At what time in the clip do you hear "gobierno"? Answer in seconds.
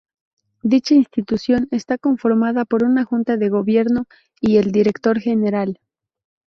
3.49-4.07